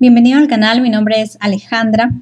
[0.00, 2.12] Bienvenido al canal, mi nombre es Alejandra.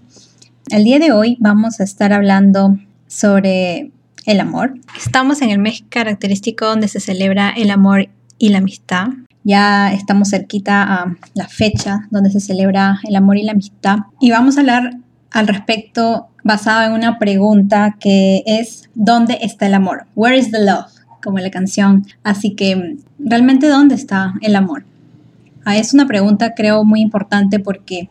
[0.71, 3.91] El día de hoy vamos a estar hablando sobre
[4.25, 4.73] el amor.
[4.97, 8.09] Estamos en el mes característico donde se celebra el amor
[8.39, 9.09] y la amistad.
[9.45, 13.99] Ya estamos cerquita a la fecha donde se celebra el amor y la amistad.
[14.21, 14.93] Y vamos a hablar
[15.31, 20.07] al respecto basado en una pregunta que es ¿dónde está el amor?
[20.15, 20.87] Where is the love?
[21.23, 22.07] Como la canción.
[22.25, 24.87] Así que, ¿realmente dónde está el amor?
[25.69, 28.09] Ah, es una pregunta creo muy importante porque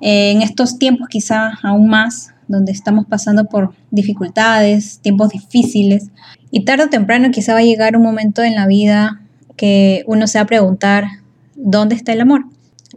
[0.00, 6.08] eh, en estos tiempos quizá aún más, donde estamos pasando por dificultades, tiempos difíciles,
[6.50, 9.20] y tarde o temprano quizá va a llegar un momento en la vida
[9.58, 11.04] que uno se va a preguntar,
[11.54, 12.46] ¿dónde está el amor?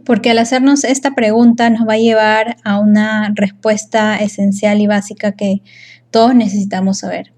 [0.06, 5.32] Porque al hacernos esta pregunta nos va a llevar a una respuesta esencial y básica
[5.32, 5.60] que
[6.10, 7.34] todos necesitamos saber.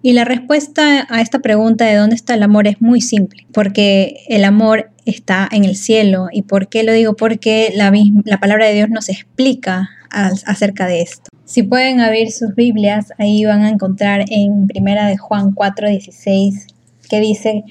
[0.00, 4.24] Y la respuesta a esta pregunta de dónde está el amor es muy simple, porque
[4.28, 6.28] el amor está en el cielo.
[6.32, 7.14] ¿Y por qué lo digo?
[7.16, 7.92] Porque la,
[8.24, 11.30] la palabra de Dios nos explica acerca de esto.
[11.44, 16.66] Si pueden abrir sus Biblias, ahí van a encontrar en Primera de Juan 4:16
[17.08, 17.64] que dice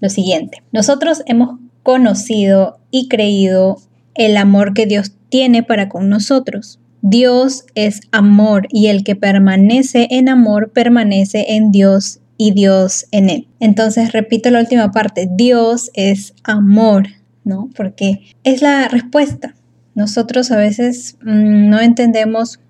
[0.00, 3.78] lo siguiente: Nosotros hemos conocido y creído
[4.14, 6.80] el amor que Dios tiene para con nosotros.
[7.02, 12.20] Dios es amor y el que permanece en amor permanece en Dios
[12.52, 13.48] Dios en él.
[13.60, 17.08] Entonces, repito la última parte, Dios es amor,
[17.44, 17.70] ¿no?
[17.74, 19.54] Porque es la respuesta.
[19.94, 22.60] Nosotros a veces mm, no entendemos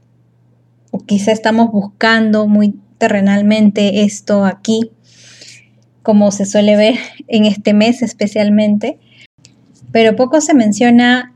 [0.91, 4.91] o quizá estamos buscando muy terrenalmente esto aquí,
[6.03, 6.95] como se suele ver
[7.29, 8.99] en este mes especialmente,
[9.91, 11.35] pero poco se menciona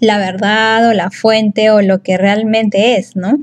[0.00, 3.38] la verdad o la fuente o lo que realmente es, ¿no?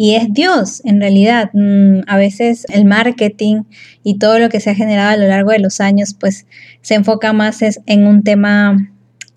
[0.00, 1.50] Y es Dios, en realidad.
[1.54, 3.64] Mm, a veces el marketing
[4.04, 6.46] y todo lo que se ha generado a lo largo de los años, pues
[6.82, 8.76] se enfoca más en un tema,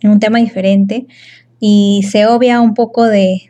[0.02, 1.08] en un tema diferente
[1.60, 3.50] y se obvia un poco de,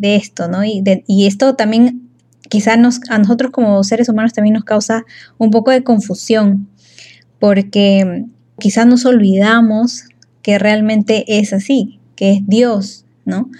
[0.00, 0.64] esto, ¿no?
[0.64, 2.08] Y, y esto también
[2.48, 5.04] quizás nos, a nosotros como seres humanos también nos causa
[5.36, 6.66] un poco de confusión,
[7.38, 8.24] porque
[8.58, 10.04] quizás nos olvidamos
[10.40, 13.50] que realmente es así, que es Dios, ¿no?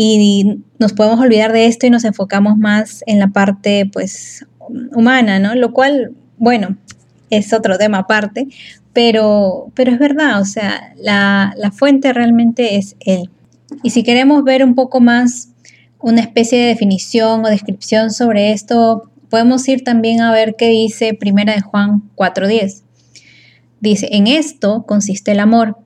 [0.00, 4.46] Y nos podemos olvidar de esto y nos enfocamos más en la parte, pues,
[4.94, 5.56] humana, ¿no?
[5.56, 6.76] Lo cual, bueno,
[7.30, 8.46] es otro tema aparte,
[8.92, 13.28] pero, pero es verdad, o sea, la, la fuente realmente es Él.
[13.82, 15.48] Y si queremos ver un poco más
[16.00, 21.12] una especie de definición o descripción sobre esto, podemos ir también a ver qué dice
[21.12, 22.82] Primera de Juan 4.10.
[23.80, 25.76] Dice, en esto consiste el amor,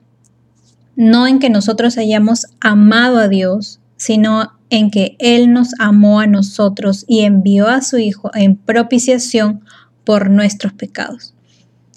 [0.95, 6.27] no en que nosotros hayamos amado a Dios, sino en que Él nos amó a
[6.27, 9.63] nosotros y envió a su Hijo en propiciación
[10.03, 11.33] por nuestros pecados.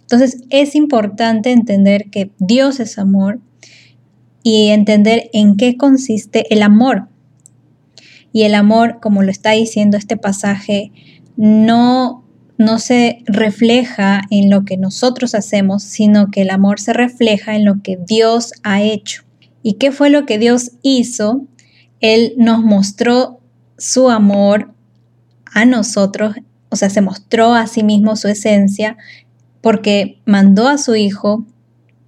[0.02, 3.40] Entonces es importante entender que Dios es amor
[4.44, 7.08] y entender en qué consiste el amor.
[8.32, 10.92] Y el amor, como lo está diciendo este pasaje,
[11.36, 12.22] no
[12.58, 17.66] no se refleja en lo que nosotros hacemos, sino que el amor se refleja en
[17.66, 19.24] lo que Dios ha hecho.
[19.62, 21.44] ¿Y qué fue lo que Dios hizo?
[22.00, 23.40] Él nos mostró
[23.78, 24.72] su amor
[25.52, 26.36] a nosotros,
[26.68, 28.96] o sea, se mostró a sí mismo su esencia
[29.60, 31.44] porque mandó a su Hijo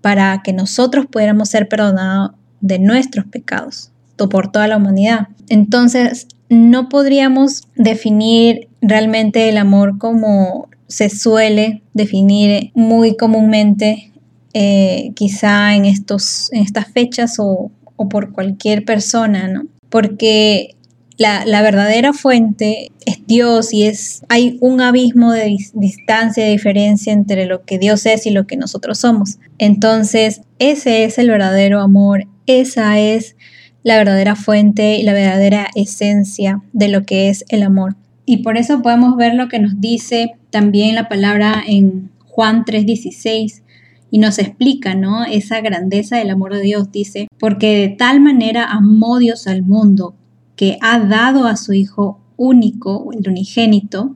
[0.00, 3.90] para que nosotros pudiéramos ser perdonados de nuestros pecados
[4.26, 5.28] por toda la humanidad.
[5.48, 14.12] Entonces, no podríamos definir realmente el amor como se suele definir muy comúnmente,
[14.54, 17.70] eh, quizá en, estos, en estas fechas o,
[18.10, 19.66] por cualquier persona, ¿no?
[19.90, 20.76] Porque
[21.18, 27.46] la, verdadera fuente es Dios y es, hay un abismo de distancia, de diferencia entre
[27.46, 29.38] lo que Dios es y lo que nosotros somos.
[29.58, 33.36] Entonces, ese es el verdadero amor, esa es
[33.82, 37.96] la verdadera fuente y la verdadera esencia de lo que es el amor.
[38.24, 43.62] Y por eso podemos ver lo que nos dice también la palabra en Juan 3:16
[44.10, 45.24] y nos explica, ¿no?
[45.24, 50.14] Esa grandeza del amor de Dios, dice, porque de tal manera amó Dios al mundo
[50.56, 54.14] que ha dado a su Hijo único, el unigénito,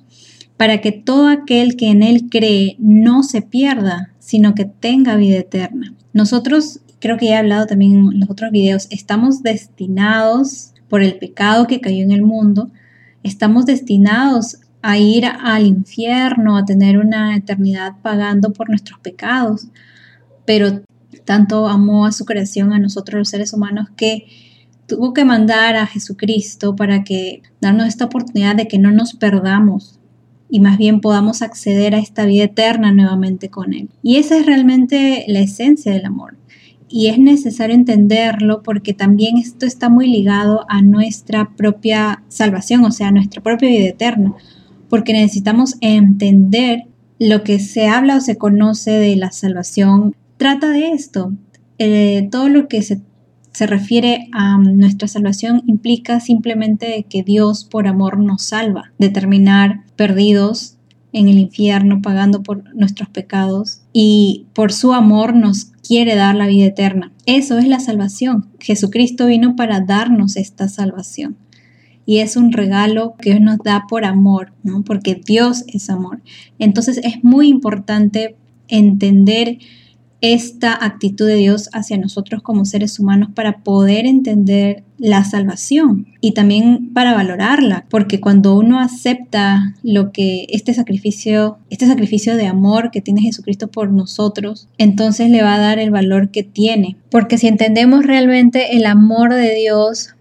[0.57, 5.39] para que todo aquel que en Él cree no se pierda, sino que tenga vida
[5.39, 5.95] eterna.
[6.13, 11.17] Nosotros creo que ya he hablado también en los otros videos, estamos destinados por el
[11.17, 12.71] pecado que cayó en el mundo,
[13.23, 19.69] estamos destinados a ir al infierno, a tener una eternidad pagando por nuestros pecados,
[20.45, 20.83] pero
[21.25, 24.27] tanto amó a su creación, a nosotros los seres humanos, que
[24.87, 30.01] tuvo que mandar a Jesucristo para que darnos esta oportunidad de que no nos perdamos
[30.51, 33.89] y más bien podamos acceder a esta vida eterna nuevamente con Él.
[34.03, 36.37] Y esa es realmente la esencia del amor.
[36.95, 42.91] y es necesario entenderlo porque también esto está muy ligado a nuestra propia salvación, o
[42.91, 44.35] sea, a nuestra propia vida eterna,
[44.93, 46.83] porque necesitamos entender
[47.19, 50.15] lo que se habla o se conoce de la salvación.
[50.37, 51.33] Trata de esto.
[51.79, 53.01] Eh, todo lo que se,
[53.55, 59.81] se refiere a nuestra salvación implica simplemente que Dios por amor nos salva, de terminar
[59.97, 60.77] perdidos
[61.15, 66.49] en el infierno pagando por nuestros pecados y por su amor nos quiere dar la
[66.49, 67.13] vida eterna.
[67.25, 68.51] Eso es la salvación.
[68.61, 71.39] Jesucristo vino para darnos esta salvación.
[72.13, 74.85] Y es un regalo que Dios nos da por amor, ¿no?
[74.85, 76.21] Porque Dios es amor.
[76.59, 78.37] Entonces es muy importante
[78.69, 79.57] entender
[80.21, 86.33] esta actitud de Dios hacia nosotros como seres humanos para poder entender la salvación y
[86.33, 92.91] también para valorarla, porque cuando uno acepta lo que este sacrificio, este sacrificio de amor
[92.91, 97.39] que tiene Jesucristo por nosotros, entonces le va a dar el valor que tiene, porque
[97.39, 100.15] si entendemos realmente el amor de Dios,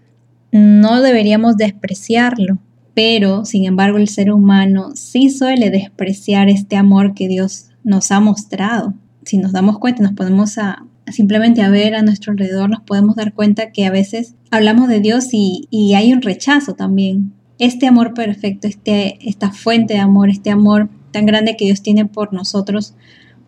[0.52, 2.58] no deberíamos despreciarlo.
[2.94, 8.20] Pero, sin embargo, el ser humano sí suele despreciar este amor que Dios nos ha
[8.20, 8.94] mostrado
[9.24, 13.16] si nos damos cuenta, nos ponemos a simplemente a ver a nuestro alrededor, nos podemos
[13.16, 17.32] dar cuenta que a veces hablamos de Dios y, hay un rechazo también.
[17.58, 22.06] Este amor perfecto, este, esta fuente de amor, este amor tan grande que Dios tiene
[22.06, 22.94] por nosotros,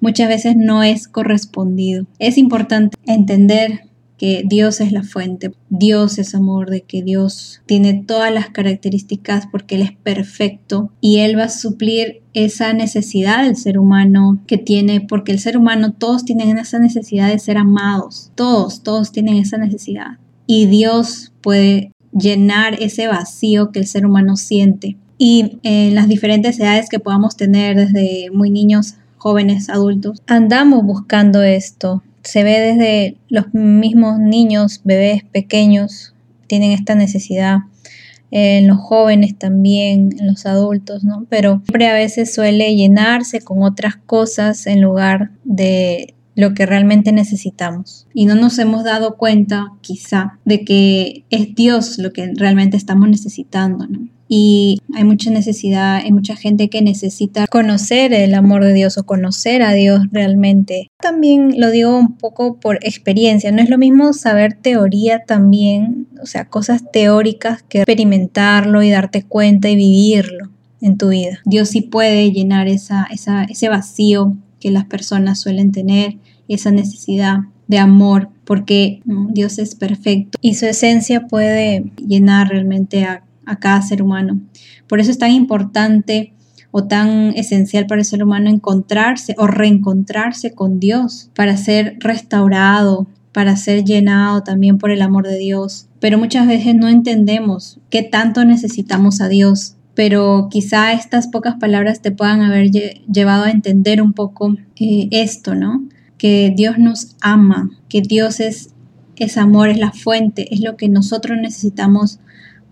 [0.00, 2.06] muchas veces no es correspondido.
[2.18, 8.04] Es importante entender que Dios es la fuente, Dios es amor, de que Dios tiene
[8.06, 13.56] todas las características porque Él es perfecto y Él va a suplir esa necesidad del
[13.56, 18.30] ser humano que tiene, porque el ser humano todos tienen esa necesidad de ser amados,
[18.34, 24.36] todos, todos tienen esa necesidad y Dios puede llenar ese vacío que el ser humano
[24.36, 24.96] siente.
[25.18, 31.42] Y en las diferentes edades que podamos tener, desde muy niños, jóvenes, adultos, andamos buscando
[31.42, 36.14] esto, se ve desde los mismos niños, bebés pequeños,
[36.46, 37.58] tienen esta necesidad.
[38.30, 41.24] En los jóvenes también, en los adultos, ¿no?
[41.28, 47.12] Pero siempre a veces suele llenarse con otras cosas en lugar de lo que realmente
[47.12, 48.08] necesitamos.
[48.12, 53.08] Y no nos hemos dado cuenta, quizá, de que es Dios lo que realmente estamos
[53.08, 54.08] necesitando, ¿no?
[54.28, 59.04] Y hay mucha necesidad, hay mucha gente que necesita conocer el amor de Dios o
[59.04, 60.88] conocer a Dios realmente.
[61.00, 66.26] También lo digo un poco por experiencia, no es lo mismo saber teoría también, o
[66.26, 70.50] sea, cosas teóricas que experimentarlo y darte cuenta y vivirlo
[70.80, 71.40] en tu vida.
[71.44, 76.16] Dios sí puede llenar esa, ese vacío que las personas suelen tener,
[76.48, 77.38] esa necesidad
[77.68, 83.82] de amor, porque Dios es perfecto y su esencia puede llenar realmente a a cada
[83.82, 84.40] ser humano.
[84.86, 86.34] Por eso es tan importante
[86.70, 93.06] o tan esencial para el ser humano encontrarse o reencontrarse con Dios para ser restaurado,
[93.30, 95.86] para ser llenado también por el amor de Dios.
[96.00, 99.76] Pero muchas veces no entendemos qué tanto necesitamos a Dios.
[99.94, 105.54] Pero quizá estas pocas palabras te puedan haber llevado a entender un poco eh, esto,
[105.54, 105.84] ¿no?
[106.18, 108.70] Que Dios nos ama, que Dios es,
[109.16, 112.18] es amor, es la fuente, es lo que nosotros necesitamos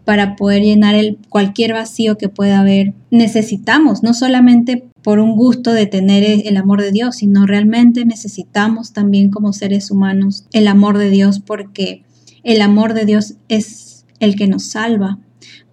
[0.04, 2.94] para poder llenar el, cualquier vacío que pueda haber.
[3.10, 8.92] Necesitamos, no solamente por un gusto de tener el amor de Dios, sino realmente necesitamos
[8.92, 12.02] también como seres humanos el amor de Dios porque
[12.44, 15.18] el amor de Dios es el que nos salva,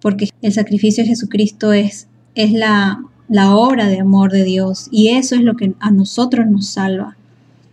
[0.00, 5.08] porque el sacrificio de Jesucristo es, es la, la obra de amor de Dios y
[5.08, 7.16] eso es lo que a nosotros nos salva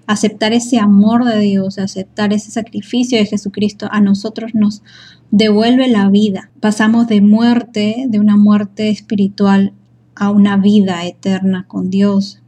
[0.08, 4.82] aceptar ese amor de Dios, aceptar ese sacrificio de Jesucristo, a nosotros nos
[5.32, 6.50] devuelve la vida.
[6.60, 9.74] Pasamos de muerte, de una muerte espiritual,
[10.16, 12.42] a una vida eterna con Dios.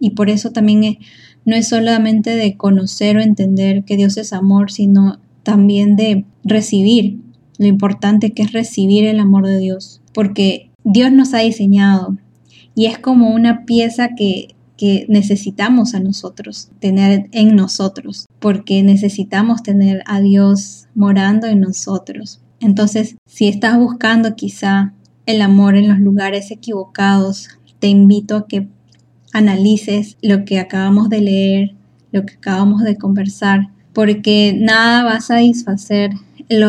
[0.00, 0.98] Y por eso también
[1.46, 7.20] no es solamente de conocer o entender que Dios es amor, sino también de recibir.
[7.56, 12.16] Lo importante que es recibir el amor de Dios, porque Dios nos ha diseñado
[12.74, 19.62] y es como una pieza que que necesitamos a nosotros, tener en nosotros, porque necesitamos
[19.62, 22.40] tener a Dios morando en nosotros.
[22.60, 24.94] Entonces, si estás buscando quizá
[25.26, 28.68] el amor en los lugares equivocados, te invito a que
[29.32, 31.74] analices lo que acabamos de leer,
[32.12, 36.12] lo que acabamos de conversar, porque nada va a satisfacer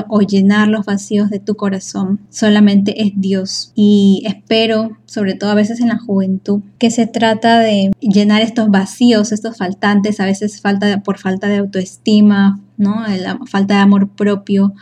[0.09, 2.19] o llenar los vacíos de tu corazón.
[2.29, 3.71] Solamente es Dios.
[3.75, 8.69] Y espero, sobre todo a veces en la juventud, que se trata de llenar estos
[8.69, 13.05] vacíos, estos faltantes, a veces falta por falta de autoestima, ¿no?
[13.07, 14.73] La falta de amor propio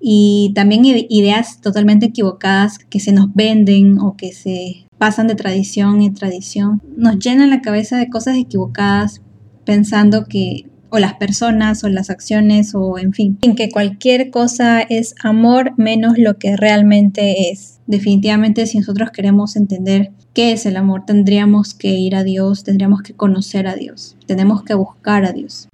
[0.00, 6.00] y también ideas totalmente equivocadas que se nos venden o que se pasan de tradición
[6.00, 6.82] en tradición.
[6.96, 9.20] Nos llenan la cabeza de cosas equivocadas
[9.64, 14.80] pensando que o las personas o las acciones o en fin, en que cualquier cosa
[14.80, 17.80] es amor menos lo que realmente es.
[17.86, 23.02] Definitivamente si nosotros queremos entender qué es el amor, tendríamos que ir a Dios, tendríamos
[23.02, 25.68] que conocer a Dios, tenemos que buscar a Dios.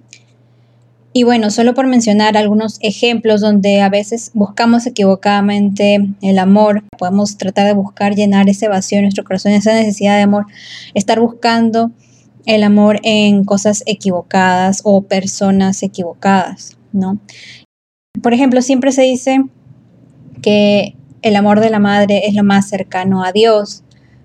[1.13, 7.39] Y bueno, solo por mencionar algunos ejemplos donde a veces buscamos equivocadamente el amor, podemos
[7.39, 10.45] tratar de buscar llenar ese vacío en nuestro corazón, esa necesidad de amor,
[10.93, 11.91] estar buscando
[12.47, 17.19] el amor en cosas equivocadas o personas equivocadas, ¿no?
[18.23, 19.43] Por ejemplo, siempre se dice
[20.41, 23.83] que el amor de la madre es lo más cercano a Dios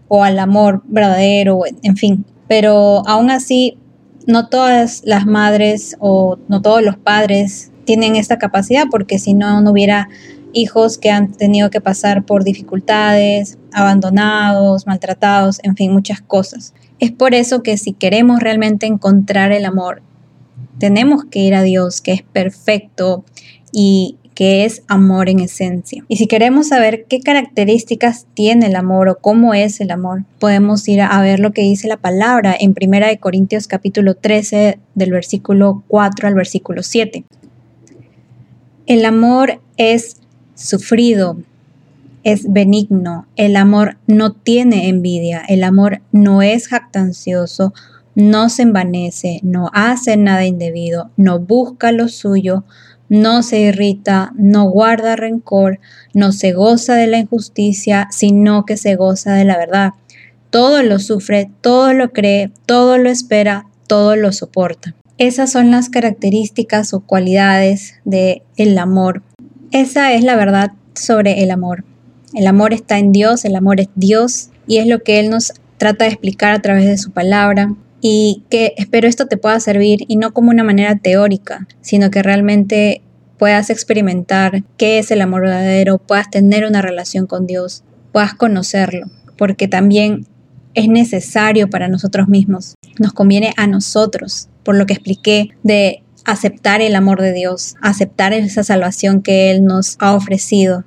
[0.09, 3.77] o al amor verdadero, en fin, pero aún así
[4.27, 9.61] no todas las madres o no todos los padres tienen esta capacidad porque si no,
[9.61, 10.09] no hubiera
[10.53, 16.73] hijos que han tenido que pasar por dificultades, abandonados, maltratados, en fin, muchas cosas.
[17.03, 20.03] Es por eso que si queremos realmente encontrar el amor,
[20.79, 23.25] tenemos que ir a Dios, que es perfecto
[23.73, 26.05] y que es amor en esencia.
[26.07, 30.87] Y si queremos saber qué características tiene el amor o cómo es el amor, podemos
[30.87, 35.83] ir a ver lo que dice la palabra en 1 Corintios capítulo 13 del versículo
[35.89, 37.25] 4 al versículo 7.
[38.87, 40.19] El amor es
[40.55, 41.37] sufrido,
[42.25, 47.73] es benigno, el amor no tiene envidia, el amor no es jactancioso,
[48.15, 52.65] no se envanece, no hace nada indebido, no busca lo suyo,
[53.09, 55.81] no se irrita, no guarda rencor,
[56.15, 59.93] no se goza de la injusticia, sino que se goza de la verdad.
[60.51, 64.95] Todo lo sufre, todo lo cree, todo lo espera, todo lo soporta.
[65.19, 69.23] Esas son las características o cualidades del el amor.
[69.71, 71.85] Esa es la verdad sobre el amor.
[72.35, 75.53] El amor está en Dios, el amor es Dios y es lo que Él nos
[75.77, 80.05] trata de explicar a través de su palabra y que espero esto te pueda servir
[80.09, 83.03] y no como una manera teórica, sino que realmente
[83.39, 89.07] puedas experimentar qué es el amor verdadero, puedas tener una relación con Dios, puedas conocerlo,
[89.37, 90.27] porque también
[90.75, 96.81] es necesario para nosotros mismos, nos conviene a nosotros, por lo que expliqué de aceptar
[96.81, 100.85] el amor de Dios, aceptar esa salvación que Él nos ha ofrecido.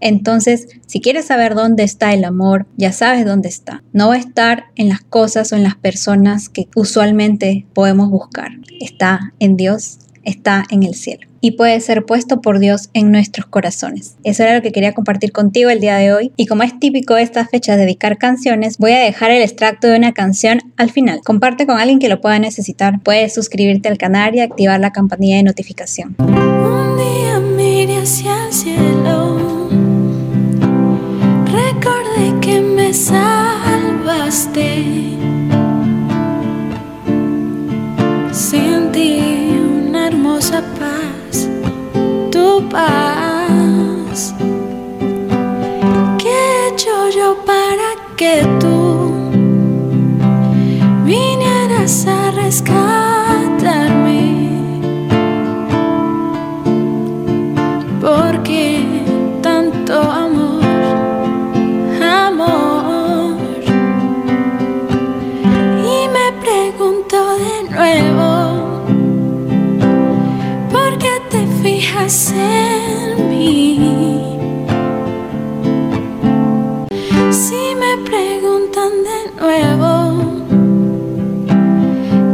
[0.00, 3.82] Entonces, si quieres saber dónde está el amor, ya sabes dónde está.
[3.92, 8.52] No va a estar en las cosas o en las personas que usualmente podemos buscar.
[8.80, 13.46] Está en Dios, está en el cielo y puede ser puesto por Dios en nuestros
[13.46, 14.16] corazones.
[14.24, 17.14] Eso era lo que quería compartir contigo el día de hoy y como es típico
[17.14, 21.20] de estas fechas dedicar canciones, voy a dejar el extracto de una canción al final.
[21.24, 23.00] Comparte con alguien que lo pueda necesitar.
[23.02, 26.16] Puedes suscribirte al canal y activar la campanilla de notificación.
[38.32, 39.20] Sentí
[39.80, 41.48] una hermosa paz,
[42.32, 44.34] tu paz.
[46.18, 48.67] ¿Qué he hecho yo para que tú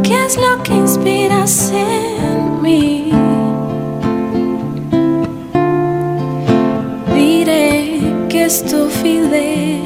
[0.03, 3.11] ¿Qué es lo que inspiras en mí?
[7.15, 9.84] Diré que es tu fidelidad.